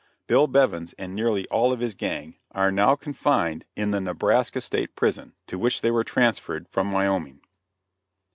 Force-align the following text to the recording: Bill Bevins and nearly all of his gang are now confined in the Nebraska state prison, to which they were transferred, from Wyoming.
Bill 0.25 0.47
Bevins 0.47 0.93
and 0.93 1.13
nearly 1.13 1.47
all 1.49 1.71
of 1.71 1.79
his 1.79 1.93
gang 1.93 2.39
are 2.53 2.71
now 2.71 2.95
confined 2.95 3.65
in 3.75 3.91
the 3.91 4.01
Nebraska 4.01 4.59
state 4.59 4.95
prison, 4.95 5.35
to 5.45 5.59
which 5.59 5.81
they 5.81 5.91
were 5.91 6.03
transferred, 6.03 6.67
from 6.67 6.91
Wyoming. 6.91 7.41